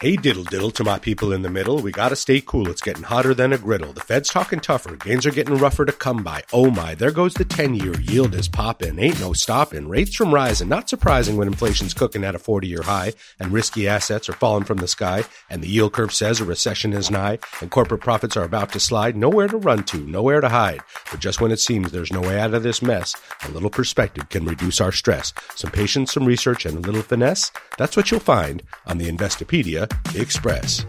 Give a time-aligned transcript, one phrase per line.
[0.00, 1.78] Hey diddle diddle to my people in the middle.
[1.78, 2.68] We gotta stay cool.
[2.68, 3.92] It's getting hotter than a griddle.
[3.92, 4.96] The Fed's talking tougher.
[4.96, 6.42] Gains are getting rougher to come by.
[6.52, 7.98] Oh my, there goes the 10 year.
[8.00, 8.98] Yield is popping.
[8.98, 9.88] Ain't no stopping.
[9.88, 10.68] Rates from rising.
[10.68, 14.64] Not surprising when inflation's cooking at a 40 year high and risky assets are falling
[14.64, 18.36] from the sky and the yield curve says a recession is nigh and corporate profits
[18.36, 19.16] are about to slide.
[19.16, 19.98] Nowhere to run to.
[19.98, 20.80] Nowhere to hide.
[21.12, 23.14] But just when it seems there's no way out of this mess,
[23.44, 25.32] a little perspective can reduce our stress.
[25.54, 27.52] Some patience, some research, and a little finesse.
[27.78, 29.83] That's what you'll find on the Investopedia
[30.14, 30.84] Express.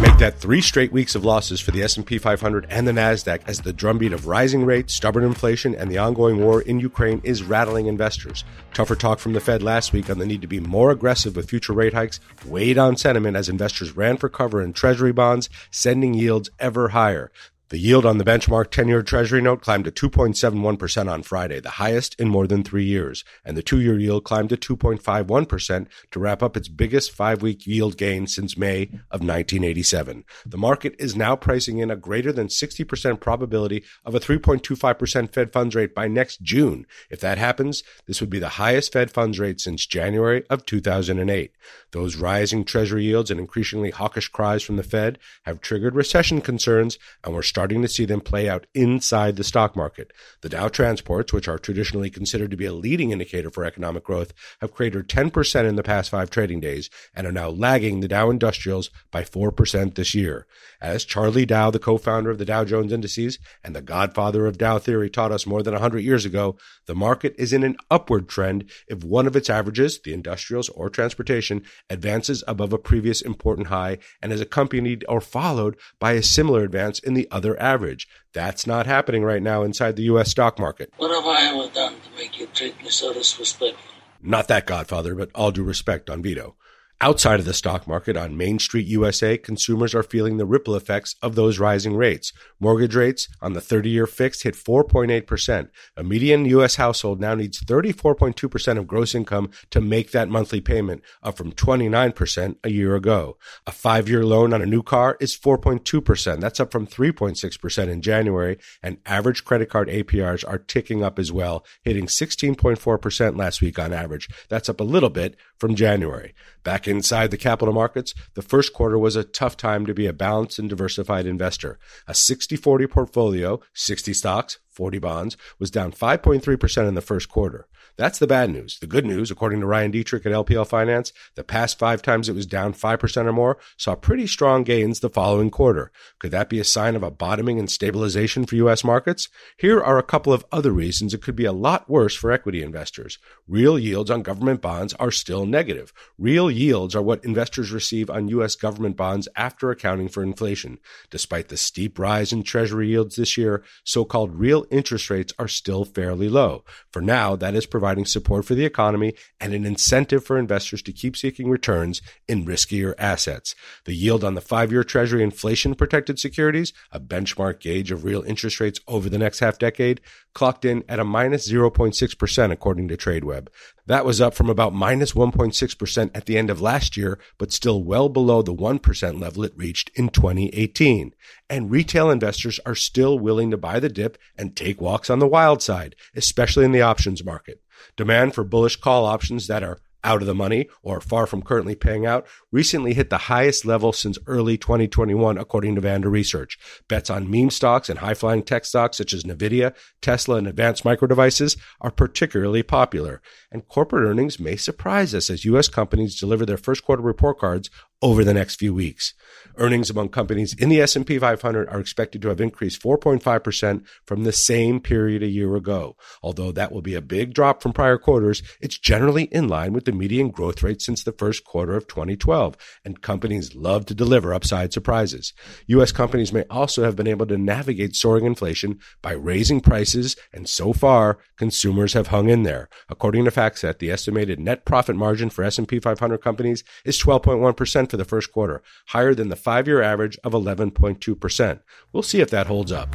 [0.00, 3.60] Make that three straight weeks of losses for the S&P 500 and the Nasdaq as
[3.60, 7.86] the drumbeat of rising rates, stubborn inflation, and the ongoing war in Ukraine is rattling
[7.86, 8.44] investors.
[8.74, 11.48] Tougher talk from the Fed last week on the need to be more aggressive with
[11.48, 16.12] future rate hikes weighed on sentiment as investors ran for cover in treasury bonds, sending
[16.12, 17.30] yields ever higher.
[17.74, 21.70] The yield on the benchmark 10 year Treasury note climbed to 2.71% on Friday, the
[21.70, 26.20] highest in more than three years, and the two year yield climbed to 2.51% to
[26.20, 30.22] wrap up its biggest five week yield gain since May of 1987.
[30.46, 35.52] The market is now pricing in a greater than 60% probability of a 3.25% Fed
[35.52, 36.86] funds rate by next June.
[37.10, 41.50] If that happens, this would be the highest Fed funds rate since January of 2008.
[41.90, 47.00] Those rising Treasury yields and increasingly hawkish cries from the Fed have triggered recession concerns,
[47.24, 50.12] and we're starting to see them play out inside the stock market.
[50.42, 54.32] The Dow Transports, which are traditionally considered to be a leading indicator for economic growth,
[54.60, 58.30] have cratered 10% in the past five trading days and are now lagging the Dow
[58.30, 60.46] Industrials by 4% this year.
[60.80, 64.78] As Charlie Dow, the co-founder of the Dow Jones Indices and the godfather of Dow
[64.78, 66.56] theory taught us more than 100 years ago,
[66.86, 70.90] the market is in an upward trend if one of its averages, the industrials or
[70.90, 76.62] transportation, advances above a previous important high and is accompanied or followed by a similar
[76.64, 78.08] advance in the other average.
[78.32, 80.30] That's not happening right now inside the U.S.
[80.30, 80.92] stock market.
[80.96, 83.78] What have I ever done to make you treat me so disrespectful?
[84.22, 86.56] Not that godfather, but all due respect on Vito.
[87.04, 91.16] Outside of the stock market on Main Street USA, consumers are feeling the ripple effects
[91.20, 92.32] of those rising rates.
[92.58, 95.68] Mortgage rates on the 30 year fixed hit 4.8%.
[95.98, 96.76] A median U.S.
[96.76, 102.56] household now needs 34.2% of gross income to make that monthly payment, up from 29%
[102.64, 103.36] a year ago.
[103.66, 106.40] A five year loan on a new car is 4.2%.
[106.40, 108.56] That's up from 3.6% in January.
[108.82, 113.92] And average credit card APRs are ticking up as well, hitting 16.4% last week on
[113.92, 114.26] average.
[114.48, 116.32] That's up a little bit from January.
[116.62, 120.12] Back inside the capital markets, the first quarter was a tough time to be a
[120.12, 121.78] balanced and diversified investor.
[122.06, 127.66] A 60 40 portfolio, 60 stocks, 40 bonds, was down 5.3% in the first quarter.
[127.96, 128.78] That's the bad news.
[128.80, 132.34] The good news, according to Ryan Detrick at LPL Finance, the past five times it
[132.34, 135.92] was down 5% or more saw pretty strong gains the following quarter.
[136.18, 138.82] Could that be a sign of a bottoming and stabilization for U.S.
[138.82, 139.28] markets?
[139.56, 142.62] Here are a couple of other reasons it could be a lot worse for equity
[142.62, 143.18] investors.
[143.46, 145.92] Real yields on government bonds are still negative.
[146.18, 148.56] Real yields are what investors receive on U.S.
[148.56, 150.80] government bonds after accounting for inflation.
[151.10, 155.84] Despite the steep rise in Treasury yields this year, so-called real interest rates are still
[155.84, 156.64] fairly low.
[156.90, 160.90] For now, that is providing support for the economy and an incentive for investors to
[160.90, 163.54] keep seeking returns in riskier assets.
[163.84, 168.58] The yield on the five-year Treasury inflation protected securities, a benchmark gauge of real interest
[168.58, 170.00] rates over the next half decade,
[170.32, 173.48] clocked in at a minus 0.6% according to TradeWeb.
[173.86, 177.84] That was up from about minus 1.6% at the end of last year, but still
[177.84, 181.14] well below the 1% level it reached in 2018.
[181.50, 185.28] And retail investors are still willing to buy the dip and take walks on the
[185.28, 187.60] wild side, especially in the options market.
[187.96, 191.74] Demand for bullish call options that are out of the money or far from currently
[191.74, 196.58] paying out recently hit the highest level since early 2021, according to Vanda Research.
[196.88, 200.84] Bets on meme stocks and high flying tech stocks such as Nvidia, Tesla, and advanced
[200.84, 203.20] micro devices are particularly popular.
[203.50, 205.68] And corporate earnings may surprise us as U.S.
[205.68, 207.70] companies deliver their first quarter report cards
[208.04, 209.14] over the next few weeks.
[209.56, 214.32] Earnings among companies in the S&P 500 are expected to have increased 4.5% from the
[214.32, 215.96] same period a year ago.
[216.22, 219.86] Although that will be a big drop from prior quarters, it's generally in line with
[219.86, 224.34] the median growth rate since the first quarter of 2012, and companies love to deliver
[224.34, 225.32] upside surprises.
[225.68, 230.46] US companies may also have been able to navigate soaring inflation by raising prices, and
[230.46, 232.68] so far, consumers have hung in there.
[232.90, 237.98] According to FactSet, the estimated net profit margin for S&P 500 companies is 12.1% for
[237.98, 241.60] the first quarter, higher than the five year average of 11.2%.
[241.92, 242.88] We'll see if that holds up.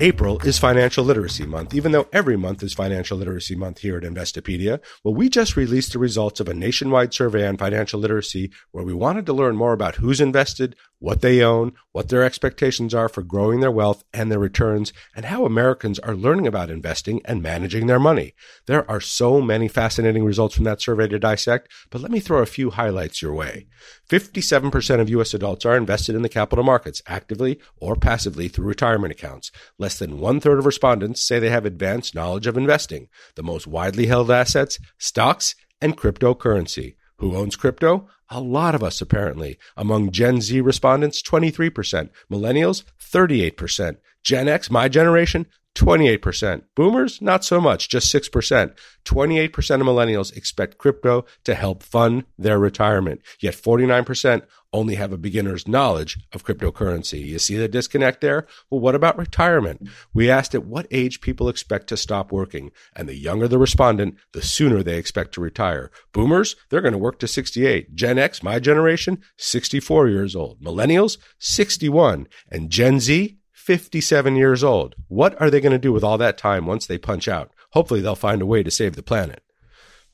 [0.00, 4.02] April is Financial Literacy Month, even though every month is Financial Literacy Month here at
[4.02, 4.80] Investopedia.
[5.04, 8.92] Well, we just released the results of a nationwide survey on financial literacy where we
[8.92, 13.22] wanted to learn more about who's invested, what they own, what their expectations are for
[13.22, 17.86] growing their wealth and their returns, and how Americans are learning about investing and managing
[17.86, 18.34] their money.
[18.66, 22.40] There are so many fascinating results from that survey to dissect, but let me throw
[22.40, 23.66] a few highlights your way.
[24.08, 25.34] 57% of U.S.
[25.34, 29.50] adults are invested in the capital markets, actively or passively through retirement accounts.
[29.78, 33.08] Less than one third of respondents say they have advanced knowledge of investing.
[33.34, 36.96] The most widely held assets, stocks, and cryptocurrency.
[37.18, 38.08] Who owns crypto?
[38.28, 39.58] A lot of us, apparently.
[39.76, 42.10] Among Gen Z respondents, 23%.
[42.30, 43.98] Millennials, 38%.
[44.22, 45.46] Gen X, my generation,
[45.76, 46.62] 28%.
[46.74, 48.74] Boomers, not so much, just 6%.
[49.04, 54.42] 28% of millennials expect crypto to help fund their retirement, yet 49%
[54.72, 57.24] only have a beginner's knowledge of cryptocurrency.
[57.24, 58.46] You see the disconnect there?
[58.68, 59.88] Well, what about retirement?
[60.12, 64.16] We asked at what age people expect to stop working, and the younger the respondent,
[64.32, 65.90] the sooner they expect to retire.
[66.12, 67.94] Boomers, they're going to work to 68.
[67.94, 70.60] Gen X, my generation, 64 years old.
[70.60, 72.26] Millennials, 61.
[72.50, 74.94] And Gen Z, 57 years old.
[75.08, 77.50] What are they going to do with all that time once they punch out?
[77.72, 79.42] Hopefully, they'll find a way to save the planet.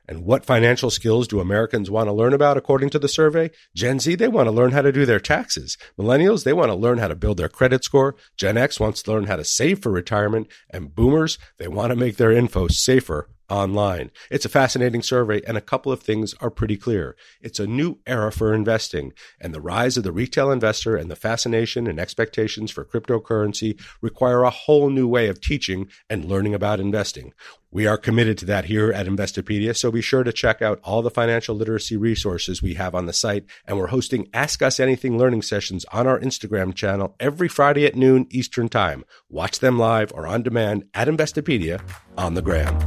[0.09, 3.51] And what financial skills do Americans want to learn about according to the survey?
[3.77, 5.77] Gen Z, they want to learn how to do their taxes.
[5.99, 8.17] Millennials, they want to learn how to build their credit score.
[8.39, 10.49] Gen X wants to learn how to save for retirement.
[10.71, 14.11] And boomers, they want to make their info safer online.
[14.31, 17.17] It's a fascinating survey, and a couple of things are pretty clear.
[17.41, 21.17] It's a new era for investing, and the rise of the retail investor and the
[21.17, 26.81] fascination and expectations for cryptocurrency require a whole new way of teaching and learning about
[26.81, 27.33] investing.
[27.75, 31.01] We are committed to that here at Investopedia, so be sure to check out all
[31.01, 33.47] the financial literacy resources we have on the site.
[33.67, 37.97] And we're hosting Ask Us Anything learning sessions on our Instagram channel every Friday at
[37.97, 39.07] noon Eastern Time.
[39.31, 41.81] Watch them live or on demand at Investopedia
[42.19, 42.79] on the gram.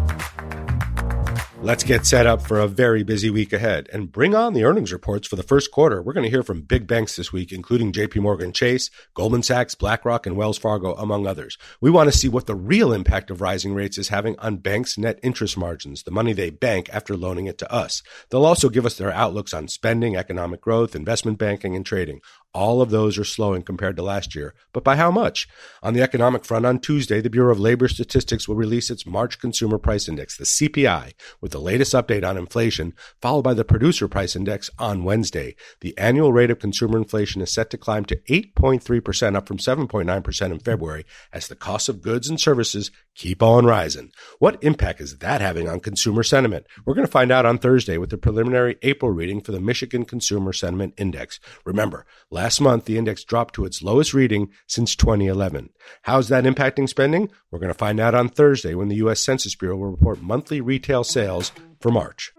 [1.66, 4.94] Let's get set up for a very busy week ahead and bring on the earnings
[4.94, 6.00] reports for the first quarter.
[6.00, 9.74] We're going to hear from big banks this week, including JP Morgan Chase, Goldman Sachs,
[9.74, 11.58] BlackRock, and Wells Fargo, among others.
[11.82, 14.96] We want to see what the real impact of rising rates is having on banks'
[14.96, 18.04] net interest margins, the money they bank after loaning it to us.
[18.30, 22.22] They'll also give us their outlooks on spending, economic growth, investment banking, and trading.
[22.54, 25.46] All of those are slowing compared to last year, but by how much?
[25.84, 29.40] On the economic front, on Tuesday, the Bureau of Labor Statistics will release its March
[29.40, 34.10] Consumer Price Index, the CPI, with the latest update on inflation, followed by the Producer
[34.10, 35.56] Price Index on Wednesday.
[35.80, 40.52] The annual rate of consumer inflation is set to climb to 8.3%, up from 7.9%
[40.52, 44.12] in February, as the cost of goods and services keep on rising.
[44.40, 46.66] What impact is that having on consumer sentiment?
[46.86, 50.04] We're going to find out on Thursday with the preliminary April reading for the Michigan
[50.04, 51.40] Consumer Sentiment Index.
[51.64, 55.70] Remember, last month the index dropped to its lowest reading since 2011.
[56.02, 57.30] How's that impacting spending?
[57.50, 59.22] We're going to find out on Thursday when the U.S.
[59.22, 61.35] Census Bureau will report monthly retail sales
[61.80, 62.32] for March.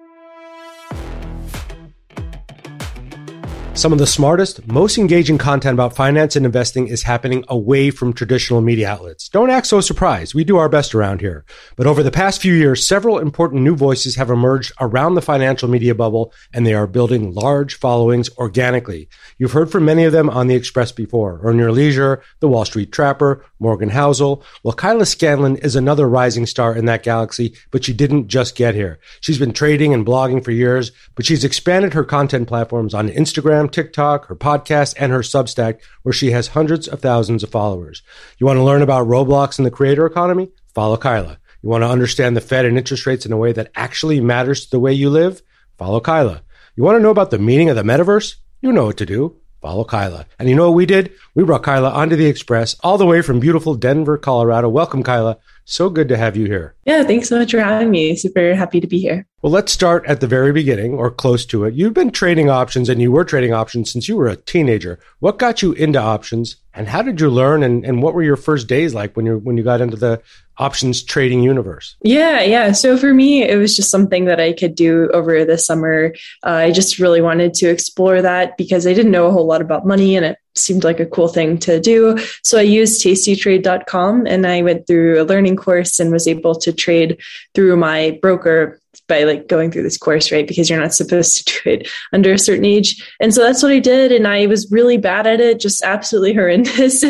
[3.77, 8.15] Some of the smartest, most engaging content about finance and investing is happening away from
[8.15, 9.29] traditional media outlets.
[9.29, 10.35] Don't act so surprised.
[10.35, 11.45] We do our best around here.
[11.77, 15.69] But over the past few years, several important new voices have emerged around the financial
[15.69, 19.11] media bubble, and they are building large followings organically.
[19.37, 21.41] You've heard from many of them on The Express before.
[21.43, 24.43] Earn Your Leisure, The Wall Street Trapper, Morgan Housel.
[24.63, 28.75] Well, Kyla Scanlon is another rising star in that galaxy, but she didn't just get
[28.75, 28.99] here.
[29.21, 33.71] She's been trading and blogging for years, but she's expanded her content platforms on Instagram,
[33.71, 38.03] TikTok, her podcast, and her Substack, where she has hundreds of thousands of followers.
[38.39, 40.51] You want to learn about Roblox and the creator economy?
[40.75, 41.39] Follow Kyla.
[41.63, 44.65] You want to understand the Fed and interest rates in a way that actually matters
[44.65, 45.43] to the way you live?
[45.79, 46.43] Follow Kyla.
[46.77, 48.37] You want to know about the meaning of the metaverse?
[48.61, 49.37] You know what to do.
[49.67, 50.27] Follow Kyla.
[50.39, 51.13] And you know what we did?
[51.35, 54.69] We brought Kyla onto the Express all the way from beautiful Denver, Colorado.
[54.69, 55.39] Welcome, Kyla.
[55.65, 56.76] So good to have you here.
[56.87, 58.15] Yeah, thanks so much for having me.
[58.15, 59.27] Super happy to be here.
[59.43, 61.75] Well, let's start at the very beginning or close to it.
[61.75, 65.01] You've been trading options and you were trading options since you were a teenager.
[65.19, 68.37] What got you into options and how did you learn and, and what were your
[68.37, 70.23] first days like when you when you got into the
[70.59, 71.97] options trading universe?
[72.03, 72.73] Yeah, yeah.
[72.73, 76.15] So for me, it was just something that I could do over the summer.
[76.45, 79.61] Uh, I just really wanted to explore that because I didn't know a whole lot
[79.63, 82.19] about money and it seemed like a cool thing to do.
[82.43, 86.73] So I used tastytrade.com and I went through a learning course and was able to
[86.77, 87.21] trade
[87.55, 90.47] through my broker by like going through this course, right?
[90.47, 93.03] Because you're not supposed to do it under a certain age.
[93.21, 94.13] And so that's what I did.
[94.13, 97.03] And I was really bad at it, just absolutely horrendous.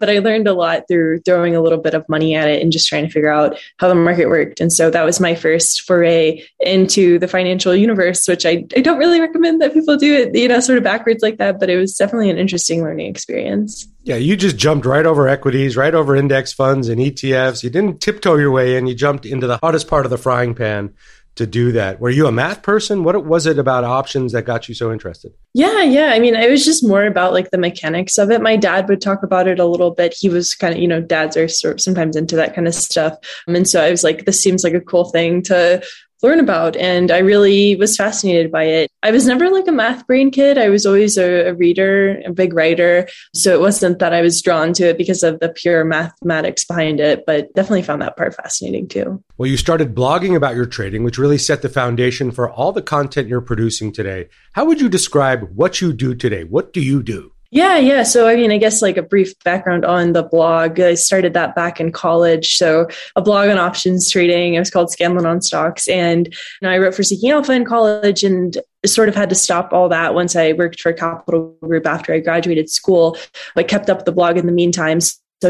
[0.00, 2.72] but I learned a lot through throwing a little bit of money at it and
[2.72, 4.60] just trying to figure out how the market worked.
[4.60, 8.98] And so that was my first foray into the financial universe, which I, I don't
[8.98, 11.60] really recommend that people do it, you know, sort of backwards like that.
[11.60, 13.86] But it was definitely an interesting learning experience.
[14.04, 17.62] Yeah, you just jumped right over equities, right over index funds and ETFs.
[17.62, 18.86] You didn't tiptoe your way in.
[18.86, 20.92] You jumped into the hottest part of the frying pan
[21.36, 22.00] to do that.
[22.00, 23.02] Were you a math person?
[23.02, 25.32] What was it about options that got you so interested?
[25.54, 26.12] Yeah, yeah.
[26.12, 28.42] I mean, it was just more about like the mechanics of it.
[28.42, 30.14] My dad would talk about it a little bit.
[30.16, 32.74] He was kind of, you know, dads are sort of sometimes into that kind of
[32.74, 33.16] stuff.
[33.48, 35.82] And so I was like, this seems like a cool thing to
[36.24, 36.74] learn about.
[36.76, 38.90] And I really was fascinated by it.
[39.02, 40.56] I was never like a math brain kid.
[40.56, 43.06] I was always a, a, reader, a big writer.
[43.34, 46.98] So it wasn't that I was drawn to it because of the pure mathematics behind
[46.98, 49.22] it, but definitely found that part fascinating too.
[49.36, 52.82] Well, you started blogging about your trading, which really set the foundation for all the
[52.82, 54.28] content you're producing today.
[54.52, 56.44] How would you describe what you do today?
[56.44, 57.33] What do you do?
[57.54, 58.02] Yeah, yeah.
[58.02, 60.80] So, I mean, I guess like a brief background on the blog.
[60.80, 62.56] I started that back in college.
[62.56, 64.54] So, a blog on options trading.
[64.54, 65.86] It was called Scambling on Stocks.
[65.86, 66.32] And you
[66.62, 69.88] know, I wrote for Seeking Alpha in college and sort of had to stop all
[69.90, 73.16] that once I worked for Capital Group after I graduated school,
[73.54, 74.98] but kept up the blog in the meantime.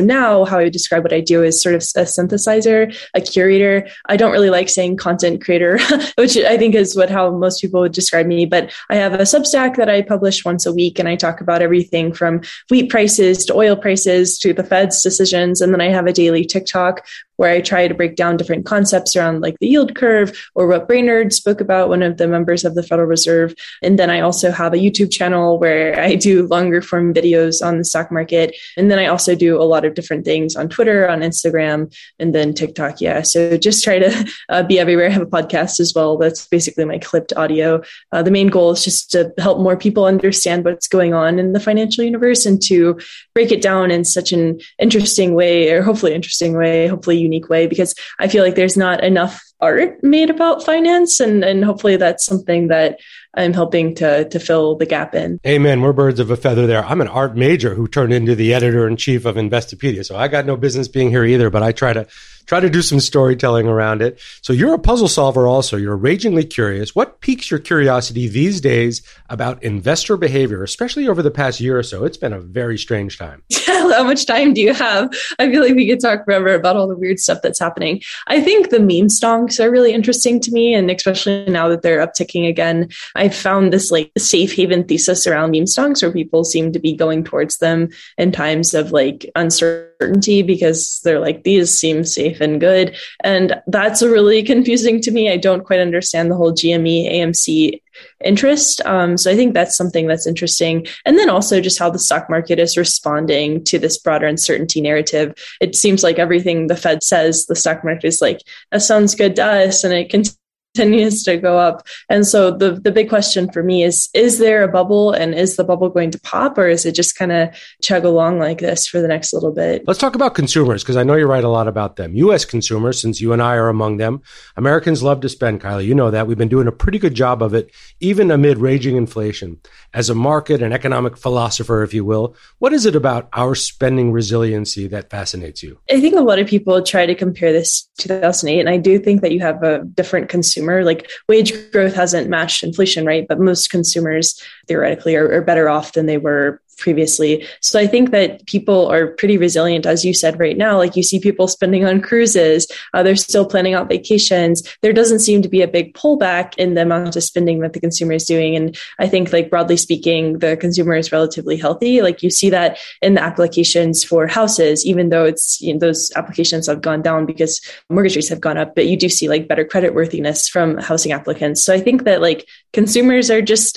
[0.00, 3.86] Now, how I would describe what I do is sort of a synthesizer, a curator.
[4.06, 5.78] I don't really like saying content creator,
[6.16, 8.46] which I think is what how most people would describe me.
[8.46, 11.62] But I have a Substack that I publish once a week, and I talk about
[11.62, 15.60] everything from wheat prices to oil prices to the Fed's decisions.
[15.60, 17.04] And then I have a daily TikTok
[17.36, 20.88] where I try to break down different concepts around like the yield curve or what
[20.88, 23.54] Brainard spoke about, one of the members of the Federal Reserve.
[23.82, 27.78] And then I also have a YouTube channel where I do longer form videos on
[27.78, 28.56] the stock market.
[28.76, 32.34] And then I also do a lot of different things on Twitter, on Instagram, and
[32.34, 33.00] then TikTok.
[33.00, 33.22] Yeah.
[33.22, 35.06] So just try to uh, be everywhere.
[35.06, 36.16] I have a podcast as well.
[36.16, 37.82] That's basically my clipped audio.
[38.12, 41.52] Uh, the main goal is just to help more people understand what's going on in
[41.52, 42.98] the financial universe and to
[43.34, 47.66] break it down in such an interesting way, or hopefully interesting way, hopefully unique way
[47.66, 52.25] because I feel like there's not enough art made about finance and and hopefully that's
[52.25, 52.99] something that
[53.37, 55.40] I'm helping to to fill the gap in.
[55.46, 55.80] Amen.
[55.80, 56.84] We're birds of a feather there.
[56.84, 60.04] I'm an art major who turned into the editor in chief of Investopedia.
[60.04, 62.06] So I got no business being here either, but I try to
[62.46, 64.20] try to do some storytelling around it.
[64.42, 65.76] So you're a puzzle solver also.
[65.76, 66.94] You're ragingly curious.
[66.94, 71.82] What piques your curiosity these days about investor behavior, especially over the past year or
[71.82, 72.04] so?
[72.04, 73.42] It's been a very strange time.
[73.92, 75.10] How much time do you have?
[75.38, 78.02] I feel like we could talk forever about all the weird stuff that's happening.
[78.26, 82.04] I think the meme stonks are really interesting to me, and especially now that they're
[82.04, 82.88] upticking again.
[83.14, 86.94] I found this like safe haven thesis around meme stonks where people seem to be
[86.94, 92.40] going towards them in times of like uncertainty because they're like, these seem safe safe
[92.40, 92.96] and good.
[93.22, 95.30] And that's really confusing to me.
[95.30, 97.80] I don't quite understand the whole GME AMC
[98.24, 98.80] interest.
[98.84, 100.86] Um, so I think that's something that's interesting.
[101.04, 105.34] And then also just how the stock market is responding to this broader uncertainty narrative.
[105.60, 108.40] It seems like everything the Fed says, the stock market is like,
[108.72, 109.84] that sounds good to us.
[109.84, 110.38] And it continues
[110.74, 111.86] continues to go up.
[112.08, 115.56] And so the the big question for me is is there a bubble and is
[115.56, 118.86] the bubble going to pop or is it just kind of chug along like this
[118.86, 119.84] for the next little bit?
[119.86, 122.16] Let's talk about consumers because I know you write a lot about them.
[122.16, 124.22] US consumers since you and I are among them.
[124.56, 125.86] Americans love to spend, Kylie.
[125.86, 126.26] You know that.
[126.26, 129.60] We've been doing a pretty good job of it even amid raging inflation.
[129.92, 134.10] As a market and economic philosopher if you will, what is it about our spending
[134.10, 135.78] resiliency that fascinates you?
[135.90, 138.98] I think a lot of people try to compare this to 2008 and I do
[138.98, 140.85] think that you have a different consumer consumer.
[140.85, 143.26] Like wage growth hasn't matched inflation, right?
[143.28, 147.47] But most consumers theoretically are, are better off than they were previously.
[147.61, 150.76] So I think that people are pretty resilient, as you said right now.
[150.76, 154.62] Like you see people spending on cruises, uh, they're still planning out vacations.
[154.83, 157.80] There doesn't seem to be a big pullback in the amount of spending that the
[157.80, 158.56] consumer is doing.
[158.56, 162.02] And I think, like broadly speaking, the consumer is relatively healthy.
[162.02, 166.11] Like you see that in the applications for houses, even though it's you know, those
[166.16, 169.49] applications have gone down because mortgage rates have gone up, but you do see like
[169.49, 171.64] better credit worthiness from housing applicants.
[171.64, 173.76] So I think that like consumers are just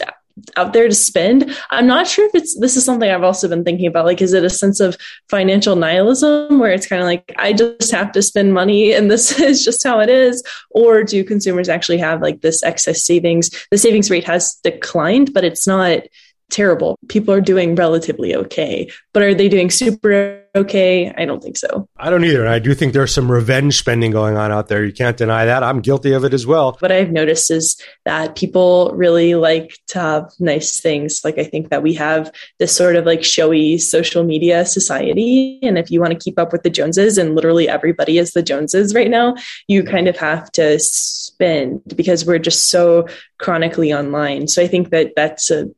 [0.56, 1.58] out there to spend.
[1.72, 4.06] I'm not sure if it's this is something I've also been thinking about.
[4.06, 4.96] Like, is it a sense of
[5.28, 9.40] financial nihilism where it's kind of like I just have to spend money and this
[9.50, 13.50] is just how it is, or do consumers actually have like this excess savings?
[13.72, 16.02] The savings rate has declined, but it's not
[16.50, 16.98] terrible.
[17.10, 21.14] People are doing relatively okay, but are they doing super okay?
[21.18, 21.88] I don't think so.
[21.98, 22.48] I don't either.
[22.48, 24.84] I do think there's some revenge spending going on out there.
[24.84, 25.64] You can't deny that.
[25.64, 26.78] I'm guilty of it as well.
[26.80, 31.22] What I've noticed is that people really like to have nice things.
[31.24, 35.60] Like I think that we have this sort of like showy social media society.
[35.64, 38.44] And if you want to keep up with the Joneses, and literally everybody is the
[38.44, 39.36] Joneses right now,
[39.68, 44.48] you kind of have to spend because we're just so chronically online.
[44.48, 45.70] So I think that that's a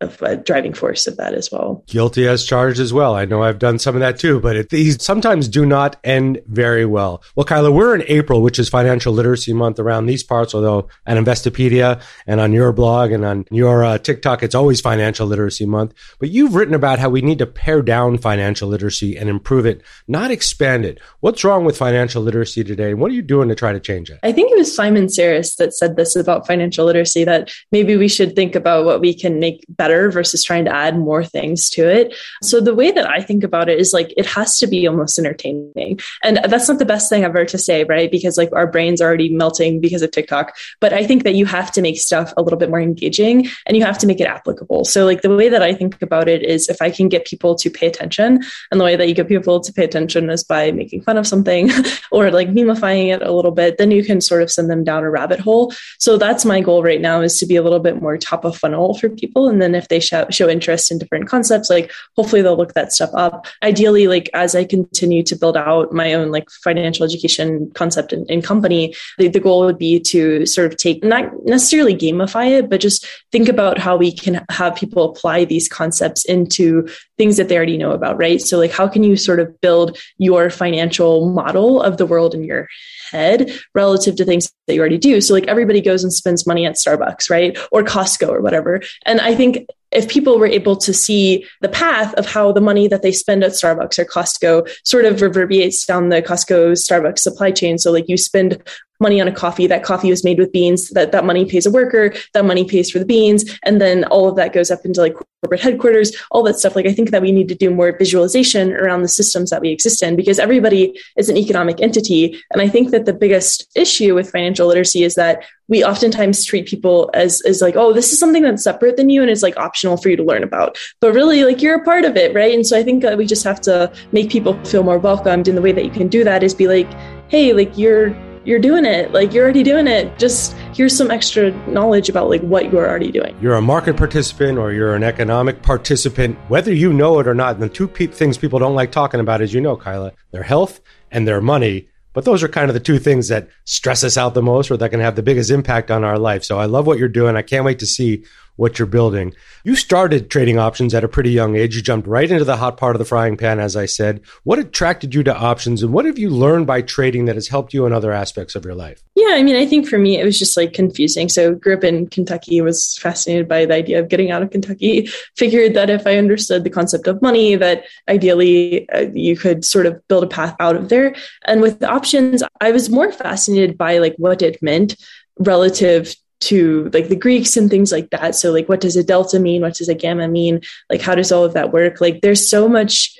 [0.00, 1.84] a driving force of that as well.
[1.86, 3.14] Guilty as charged as well.
[3.14, 6.42] I know I've done some of that too, but it, these sometimes do not end
[6.46, 7.22] very well.
[7.36, 11.16] Well, Kyla, we're in April, which is Financial Literacy Month around these parts, although at
[11.16, 15.94] Investopedia and on your blog and on your uh, TikTok, it's always Financial Literacy Month.
[16.18, 19.82] But you've written about how we need to pare down financial literacy and improve it,
[20.08, 21.00] not expand it.
[21.20, 22.90] What's wrong with financial literacy today?
[22.90, 24.18] And what are you doing to try to change it?
[24.22, 28.08] I think it was Simon Sarris that said this about financial literacy that maybe we
[28.08, 31.70] should think about what we can make better better versus trying to add more things
[31.70, 32.14] to it.
[32.42, 35.18] So the way that I think about it is like it has to be almost
[35.18, 36.00] entertaining.
[36.22, 38.10] And that's not the best thing ever to say, right?
[38.10, 40.56] Because like our brains are already melting because of TikTok.
[40.80, 43.76] But I think that you have to make stuff a little bit more engaging and
[43.76, 44.84] you have to make it applicable.
[44.84, 47.54] So like the way that I think about it is if I can get people
[47.56, 50.72] to pay attention, and the way that you get people to pay attention is by
[50.72, 51.70] making fun of something
[52.10, 55.04] or like memifying it a little bit, then you can sort of send them down
[55.04, 55.72] a rabbit hole.
[55.98, 58.56] So that's my goal right now is to be a little bit more top of
[58.56, 59.48] funnel for people.
[59.48, 62.92] And then if they show, show interest in different concepts, like hopefully they'll look that
[62.92, 63.46] stuff up.
[63.62, 68.28] Ideally, like as I continue to build out my own like financial education concept and,
[68.30, 72.68] and company, the, the goal would be to sort of take not necessarily gamify it,
[72.68, 77.48] but just think about how we can have people apply these concepts into things that
[77.48, 78.40] they already know about, right?
[78.40, 82.44] So like how can you sort of build your financial model of the world in
[82.44, 82.68] your
[83.10, 85.20] head relative to things that you already do.
[85.20, 87.56] So like everybody goes and spends money at Starbucks, right?
[87.70, 88.80] Or Costco or whatever.
[89.04, 92.88] And I think if people were able to see the path of how the money
[92.88, 97.52] that they spend at Starbucks or Costco sort of reverberates down the Costco Starbucks supply
[97.52, 97.78] chain.
[97.78, 98.60] So like you spend
[99.06, 101.70] money on a coffee that coffee was made with beans that that money pays a
[101.80, 105.00] worker that money pays for the beans and then all of that goes up into
[105.06, 106.74] like corporate headquarters all that stuff.
[106.74, 109.68] Like i think that we need to do more visualization around the systems that we
[109.68, 112.42] exist in because everybody is an economic entity.
[112.50, 116.66] And i think that the biggest issue with financial literacy is that we oftentimes treat
[116.66, 119.56] people as as like oh this is something that's separate than you and it's like
[119.58, 120.78] optional for you to learn about.
[121.00, 122.54] But really like you're a part of it right?
[122.54, 125.46] And so i think that we just have to make people feel more welcomed.
[125.48, 126.90] And the way that you can do that is be like
[127.28, 129.12] hey like you're you're doing it.
[129.12, 130.18] Like you're already doing it.
[130.18, 133.36] Just here's some extra knowledge about like what you're already doing.
[133.40, 137.58] You're a market participant or you're an economic participant, whether you know it or not.
[137.58, 140.80] The two pe- things people don't like talking about, as you know, Kyla, their health
[141.10, 141.88] and their money.
[142.12, 144.76] But those are kind of the two things that stress us out the most or
[144.76, 146.44] that can have the biggest impact on our life.
[146.44, 147.36] So I love what you're doing.
[147.36, 148.24] I can't wait to see
[148.56, 149.34] what you're building.
[149.64, 151.74] You started trading options at a pretty young age.
[151.74, 154.20] You jumped right into the hot part of the frying pan, as I said.
[154.44, 157.74] What attracted you to options and what have you learned by trading that has helped
[157.74, 159.02] you in other aspects of your life?
[159.14, 161.28] Yeah, I mean, I think for me, it was just like confusing.
[161.28, 165.06] So, grew up in Kentucky, was fascinated by the idea of getting out of Kentucky,
[165.36, 169.86] figured that if I understood the concept of money, that ideally uh, you could sort
[169.86, 171.14] of build a path out of there.
[171.46, 174.96] And with options, I was more fascinated by like what it meant
[175.38, 178.34] relative to like the Greeks and things like that.
[178.34, 179.62] So like what does a delta mean?
[179.62, 180.60] What does a gamma mean?
[180.90, 182.00] Like how does all of that work?
[182.00, 183.13] Like there's so much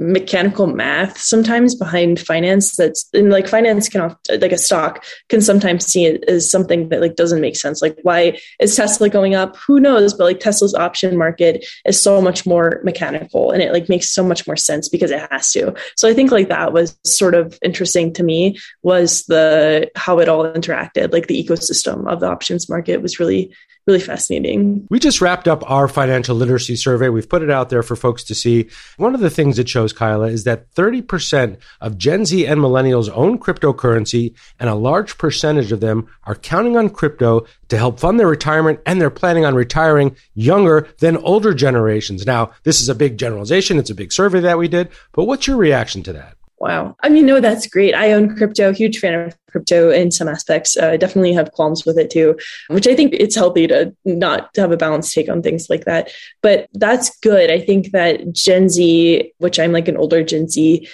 [0.00, 5.42] mechanical math sometimes behind finance that's and like finance can often, like a stock can
[5.42, 7.82] sometimes see it as something that like doesn't make sense.
[7.82, 9.56] Like why is tesla going up?
[9.58, 10.14] Who knows?
[10.14, 14.24] But like tesla's option market is so much more mechanical and it like makes so
[14.24, 15.74] much more sense because it has to.
[15.96, 20.28] So i think like that was sort of interesting to me was the how it
[20.28, 23.54] all interacted like the ecosystem of the options market was really
[23.86, 24.86] really fascinating.
[24.90, 27.08] We just wrapped up our financial literacy survey.
[27.08, 28.68] We've put it out there for folks to see.
[28.96, 33.10] One of the things it shows, Kyla, is that 30% of Gen Z and millennials
[33.12, 38.18] own cryptocurrency, and a large percentage of them are counting on crypto to help fund
[38.18, 42.26] their retirement, and they're planning on retiring younger than older generations.
[42.26, 43.78] Now, this is a big generalization.
[43.78, 46.36] It's a big survey that we did, but what's your reaction to that?
[46.60, 46.94] Wow.
[47.02, 47.94] I mean, no, that's great.
[47.94, 50.76] I own crypto, huge fan of crypto in some aspects.
[50.76, 54.52] Uh, I definitely have qualms with it too, which I think it's healthy to not
[54.54, 56.12] to have a balanced take on things like that.
[56.42, 57.50] But that's good.
[57.50, 60.86] I think that Gen Z, which I'm like an older Gen Z,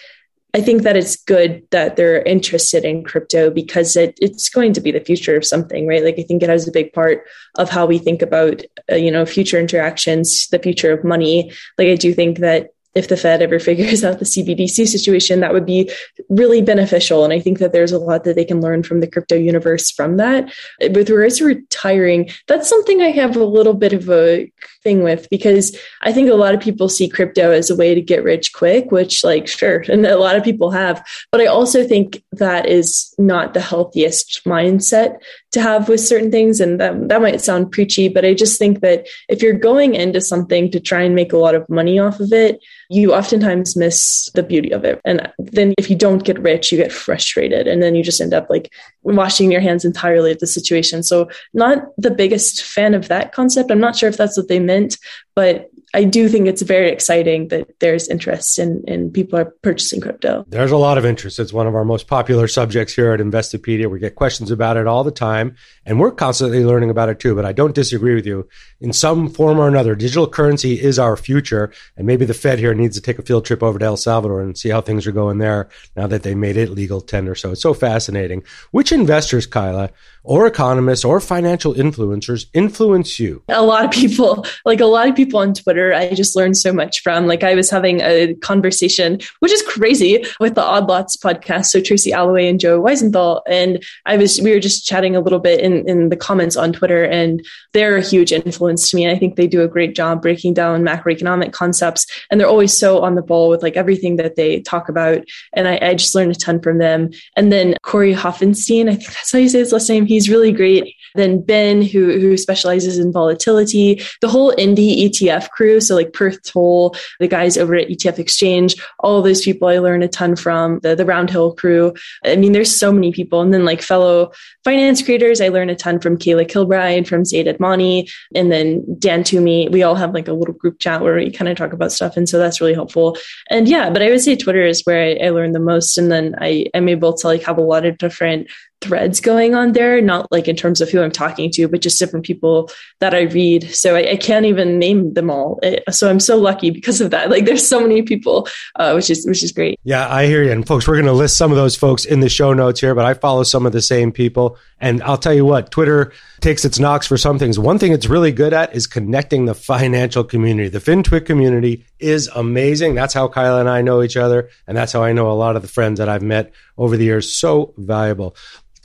[0.54, 4.80] I think that it's good that they're interested in crypto because it, it's going to
[4.80, 6.02] be the future of something, right?
[6.02, 7.24] Like I think it has a big part
[7.56, 11.52] of how we think about, uh, you know, future interactions, the future of money.
[11.76, 15.52] Like I do think that if the Fed ever figures out the CBDC situation, that
[15.52, 15.90] would be
[16.28, 17.22] really beneficial.
[17.22, 19.90] And I think that there's a lot that they can learn from the crypto universe
[19.90, 20.52] from that.
[20.80, 24.50] With regards to retiring, that's something I have a little bit of a
[24.82, 28.00] thing with because I think a lot of people see crypto as a way to
[28.00, 31.04] get rich quick, which, like, sure, and a lot of people have.
[31.30, 35.18] But I also think that is not the healthiest mindset
[35.52, 36.60] to have with certain things.
[36.60, 40.20] And that, that might sound preachy, but I just think that if you're going into
[40.20, 44.30] something to try and make a lot of money off of it, you oftentimes miss
[44.34, 45.00] the beauty of it.
[45.04, 47.66] And then if you don't get rich, you get frustrated.
[47.66, 48.72] And then you just end up like
[49.02, 51.02] washing your hands entirely of the situation.
[51.02, 53.70] So, not the biggest fan of that concept.
[53.70, 54.98] I'm not sure if that's what they meant,
[55.34, 60.02] but I do think it's very exciting that there's interest in, in people are purchasing
[60.02, 60.44] crypto.
[60.46, 61.38] There's a lot of interest.
[61.38, 63.90] It's one of our most popular subjects here at Investopedia.
[63.90, 65.56] We get questions about it all the time,
[65.86, 67.34] and we're constantly learning about it too.
[67.34, 68.46] But I don't disagree with you.
[68.78, 72.74] In some form or another, digital currency is our future, and maybe the Fed here
[72.74, 75.12] needs to take a field trip over to El Salvador and see how things are
[75.12, 77.34] going there now that they made it legal tender.
[77.34, 78.44] So it's so fascinating.
[78.70, 79.92] Which investors, Kyla,
[80.24, 83.42] or economists or financial influencers influence you?
[83.48, 86.72] A lot of people, like a lot of people on Twitter, I just learned so
[86.72, 87.26] much from.
[87.26, 91.66] Like I was having a conversation, which is crazy, with the Odd Lots podcast.
[91.66, 93.42] So Tracy Alloway and Joe Weisenthal.
[93.48, 96.72] And I was, we were just chatting a little bit in, in the comments on
[96.72, 99.04] Twitter, and they're a huge influence to me.
[99.04, 102.06] And I think they do a great job breaking down macroeconomic concepts.
[102.30, 105.24] And they're always so on the ball with like everything that they talk about.
[105.52, 107.10] And I, I just learned a ton from them.
[107.36, 110.06] And then Corey Hoffenstein, I think that's how you say his last name.
[110.06, 110.94] He's really great.
[111.14, 115.75] Then Ben, who who specializes in volatility, the whole indie ETF crew.
[115.80, 120.02] So like Perth Tolle, the guys over at ETF Exchange, all those people I learn
[120.02, 120.80] a ton from.
[120.80, 121.94] The the Roundhill crew.
[122.24, 123.40] I mean, there's so many people.
[123.40, 124.32] And then like fellow
[124.64, 129.24] finance creators, I learn a ton from Kayla Kilbride, from Zaid Admani, and then Dan
[129.24, 129.68] Toomey.
[129.68, 132.16] We all have like a little group chat where we kind of talk about stuff,
[132.16, 133.16] and so that's really helpful.
[133.50, 136.10] And yeah, but I would say Twitter is where I, I learn the most, and
[136.10, 138.48] then I am able to like have a lot of different
[138.80, 141.98] threads going on there, not like in terms of who I'm talking to, but just
[141.98, 143.74] different people that I read.
[143.74, 145.58] So I, I can't even name them all.
[145.62, 147.30] It, so I'm so lucky because of that.
[147.30, 149.78] Like there's so many people, uh, which is which is great.
[149.84, 150.52] Yeah, I hear you.
[150.52, 152.94] And folks, we're going to list some of those folks in the show notes here,
[152.94, 154.58] but I follow some of the same people.
[154.80, 157.58] And I'll tell you what, Twitter takes its knocks for some things.
[157.58, 160.68] One thing it's really good at is connecting the financial community.
[160.68, 162.94] The FinTwit community is amazing.
[162.94, 164.50] That's how Kyla and I know each other.
[164.66, 167.04] And that's how I know a lot of the friends that I've met over the
[167.04, 167.34] years.
[167.34, 168.36] So valuable.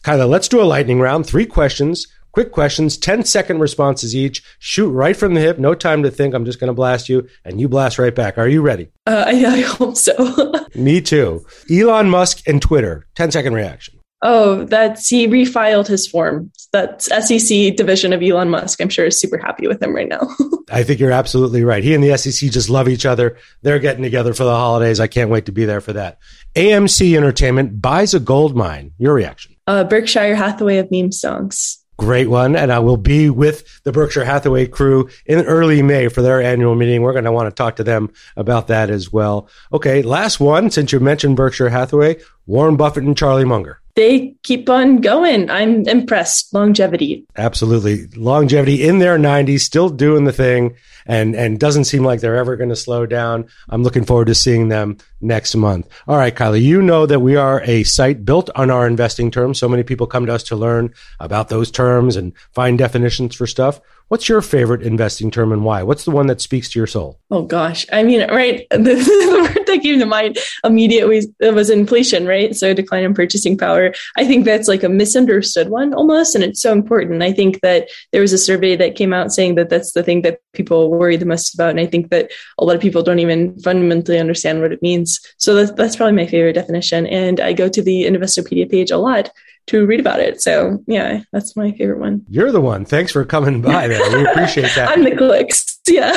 [0.04, 1.28] Kyla, let's do a lightning round.
[1.28, 4.44] Three questions, quick questions, 10 second responses each.
[4.60, 5.60] Shoot right from the hip.
[5.60, 6.34] No time to think.
[6.34, 8.38] I'm just going to blast you, and you blast right back.
[8.38, 8.90] Are you ready?
[9.06, 10.54] Uh, I, I hope so.
[10.76, 11.46] Me too.
[11.70, 13.06] Elon Musk and Twitter.
[13.16, 14.01] 10 second reaction.
[14.24, 16.52] Oh, that's he refiled his form.
[16.74, 20.22] That SEC division of Elon Musk, I'm sure, is super happy with him right now.
[20.72, 21.84] I think you're absolutely right.
[21.84, 23.38] He and the SEC just love each other.
[23.62, 25.00] They're getting together for the holidays.
[25.00, 26.20] I can't wait to be there for that.
[26.56, 28.94] AMC Entertainment buys a gold mine.
[28.98, 29.56] Your reaction?
[29.68, 31.78] Uh, Berkshire Hathaway of meme stonks.
[31.98, 32.56] Great one.
[32.56, 36.76] And I will be with the Berkshire Hathaway crew in early May for their annual
[36.76, 37.02] meeting.
[37.02, 39.50] We're going to want to talk to them about that as well.
[39.74, 40.72] Okay, last one.
[40.72, 45.50] Since you mentioned Berkshire Hathaway, Warren Buffett and Charlie Munger they keep on going.
[45.50, 46.54] I'm impressed.
[46.54, 47.26] Longevity.
[47.36, 48.08] Absolutely.
[48.16, 50.76] Longevity in their 90s, still doing the thing
[51.06, 53.48] and, and doesn't seem like they're ever going to slow down.
[53.70, 55.88] I'm looking forward to seeing them next month.
[56.08, 59.60] All right, Kylie, you know that we are a site built on our investing terms.
[59.60, 63.48] So many people come to us to learn about those terms and find definitions for
[63.48, 63.80] stuff.
[64.12, 65.84] What's your favorite investing term and why?
[65.84, 67.18] What's the one that speaks to your soul?
[67.32, 72.28] Oh gosh, I mean, right, the, the word that came to mind immediately was inflation,
[72.28, 72.54] right?
[72.54, 73.94] So decline in purchasing power.
[74.18, 77.24] I think that's like a misunderstood one almost, and it's so important.
[77.24, 80.24] I think that there was a survey that came out saying that that's the thing
[80.24, 83.20] that people worry the most about, and I think that a lot of people don't
[83.20, 85.22] even fundamentally understand what it means.
[85.38, 88.98] So that's, that's probably my favorite definition, and I go to the Investopedia page a
[88.98, 89.32] lot
[89.72, 90.42] to read about it.
[90.42, 92.26] So yeah, that's my favorite one.
[92.28, 92.86] You're the one.
[92.86, 94.18] Thanks for coming by there.
[94.18, 94.90] We appreciate that.
[94.92, 95.80] I'm the clicks.
[95.88, 96.12] Yeah.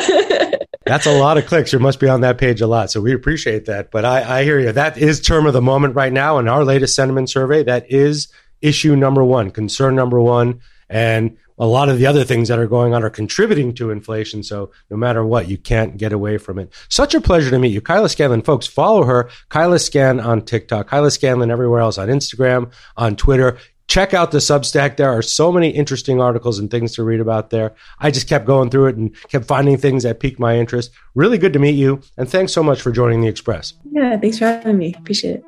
[0.87, 1.73] that's a lot of clicks.
[1.73, 2.91] You must be on that page a lot.
[2.91, 3.91] So we appreciate that.
[3.91, 4.73] But I, I hear you.
[4.73, 7.63] That is term of the moment right now in our latest sentiment survey.
[7.63, 8.29] That is
[8.61, 10.61] issue number one, concern number one.
[10.89, 14.43] And a lot of the other things that are going on are contributing to inflation.
[14.43, 16.73] So no matter what, you can't get away from it.
[16.89, 17.81] Such a pleasure to meet you.
[17.81, 19.31] Kyla Scanlon, folks, follow her.
[19.49, 23.59] Kyla Scan on TikTok, Kyla Scanlon everywhere else on Instagram, on Twitter.
[23.87, 24.97] Check out the Substack.
[24.97, 27.75] There are so many interesting articles and things to read about there.
[28.01, 30.91] I just kept going through it and kept finding things that piqued my interest.
[31.15, 32.01] Really good to meet you.
[32.17, 33.75] And thanks so much for joining the Express.
[33.91, 34.95] Yeah, thanks for having me.
[34.99, 35.45] Appreciate it.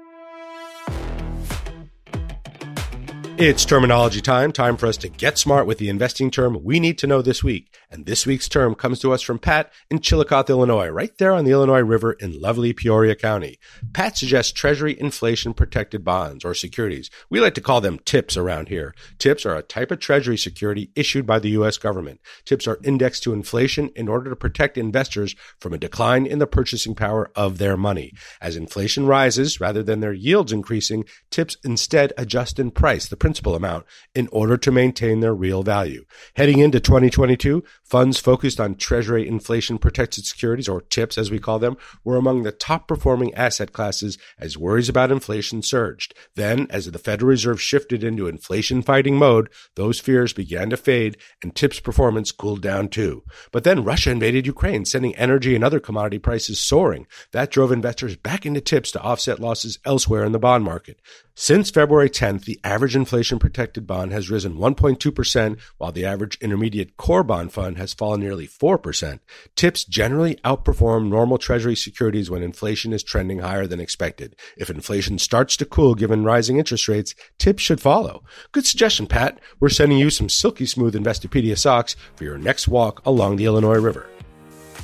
[3.39, 4.51] It's terminology time.
[4.51, 7.45] Time for us to get smart with the investing term we need to know this
[7.45, 7.77] week.
[7.91, 11.45] And this week's term comes to us from Pat in Chillicothe, Illinois, right there on
[11.45, 13.59] the Illinois River in lovely Peoria County.
[13.93, 17.11] Pat suggests Treasury inflation protected bonds or securities.
[17.31, 18.95] We like to call them TIPS around here.
[19.19, 21.79] TIPS are a type of Treasury security issued by the U.S.
[21.79, 22.21] government.
[22.45, 26.47] TIPS are indexed to inflation in order to protect investors from a decline in the
[26.47, 28.13] purchasing power of their money.
[28.41, 33.07] As inflation rises, rather than their yields increasing, TIPS instead adjust in price.
[33.07, 36.05] The principal amount in order to maintain their real value.
[36.35, 41.59] Heading into 2022, funds focused on Treasury inflation protected securities, or TIPS as we call
[41.59, 46.15] them, were among the top performing asset classes as worries about inflation surged.
[46.35, 51.17] Then, as the Federal Reserve shifted into inflation fighting mode, those fears began to fade
[51.43, 53.23] and TIPS performance cooled down too.
[53.53, 57.07] But then Russia invaded Ukraine, sending energy and other commodity prices soaring.
[57.33, 61.01] That drove investors back into TIPS to offset losses elsewhere in the bond market.
[61.39, 66.97] Since February 10th, the average inflation protected bond has risen 1.2%, while the average intermediate
[66.97, 69.21] core bond fund has fallen nearly 4%.
[69.55, 74.37] TIPS generally outperform normal treasury securities when inflation is trending higher than expected.
[74.57, 78.23] If inflation starts to cool given rising interest rates, TIPS should follow.
[78.53, 79.39] Good suggestion, Pat.
[79.61, 83.79] We're sending you some silky smooth Investopedia socks for your next walk along the Illinois
[83.79, 84.09] River.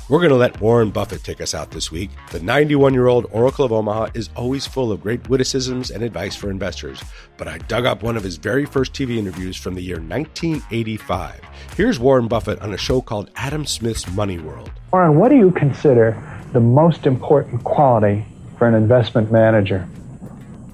[0.09, 2.09] We're going to let Warren Buffett take us out this week.
[2.31, 6.35] The 91 year old Oracle of Omaha is always full of great witticisms and advice
[6.35, 7.01] for investors,
[7.37, 11.39] but I dug up one of his very first TV interviews from the year 1985.
[11.77, 14.69] Here's Warren Buffett on a show called Adam Smith's Money World.
[14.91, 18.25] Warren, what do you consider the most important quality
[18.57, 19.87] for an investment manager?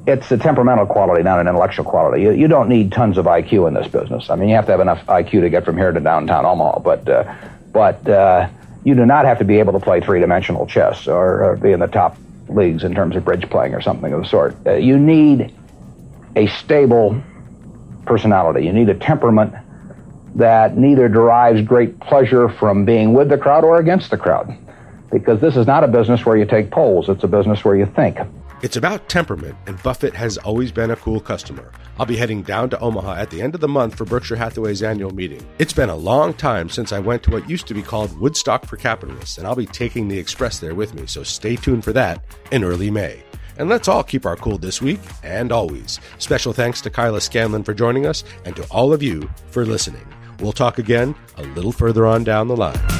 [0.08, 2.24] It's a temperamental quality, not an intellectual quality.
[2.24, 4.32] You, you, don't need tons of IQ in this business.
[4.32, 6.80] I mean, you have to have enough IQ to get from here to downtown Omaha,
[6.80, 7.36] but, uh,
[7.72, 8.50] but, uh,
[8.84, 11.72] you do not have to be able to play three dimensional chess or, or, be
[11.72, 14.56] in the top leagues in terms of bridge playing or something of the sort.
[14.66, 15.54] Uh, you need
[16.36, 17.22] a stable
[18.06, 18.66] personality.
[18.66, 19.54] You need a temperament
[20.36, 24.58] that neither derives great pleasure from being with the crowd or against the crowd.
[25.12, 27.86] Because this is not a business where you take polls, it's a business where you
[27.86, 28.20] think.
[28.62, 31.72] It's about temperament, and Buffett has always been a cool customer.
[31.98, 34.84] I'll be heading down to Omaha at the end of the month for Berkshire Hathaway's
[34.84, 35.48] annual meeting.
[35.60, 38.66] It's been a long time since I went to what used to be called Woodstock
[38.66, 41.94] for Capitalists, and I'll be taking the Express there with me, so stay tuned for
[41.94, 43.24] that in early May.
[43.58, 46.02] And let's all keep our cool this week and always.
[46.18, 50.06] Special thanks to Kyla Scanlon for joining us and to all of you for listening.
[50.42, 52.99] We'll talk again a little further on down the line.